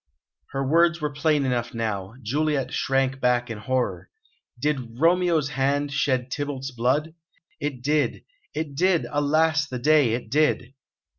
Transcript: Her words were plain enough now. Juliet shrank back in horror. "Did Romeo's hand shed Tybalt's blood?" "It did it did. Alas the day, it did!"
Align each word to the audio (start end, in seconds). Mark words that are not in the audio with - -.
Her 0.49 0.67
words 0.67 0.99
were 0.99 1.13
plain 1.13 1.45
enough 1.45 1.75
now. 1.75 2.15
Juliet 2.23 2.73
shrank 2.73 3.19
back 3.19 3.51
in 3.51 3.59
horror. 3.59 4.09
"Did 4.57 4.99
Romeo's 4.99 5.49
hand 5.49 5.93
shed 5.93 6.31
Tybalt's 6.31 6.71
blood?" 6.71 7.13
"It 7.59 7.83
did 7.83 8.23
it 8.55 8.73
did. 8.73 9.05
Alas 9.11 9.67
the 9.67 9.77
day, 9.77 10.13
it 10.13 10.31
did!" 10.31 10.73